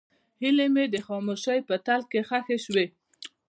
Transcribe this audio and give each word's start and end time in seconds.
هیلې 0.41 0.67
مې 0.73 0.85
د 0.93 0.95
خاموشۍ 1.07 1.59
په 1.69 1.75
تل 1.85 2.01
کې 2.11 2.21
ښخې 2.27 2.57
شوې. 2.65 2.85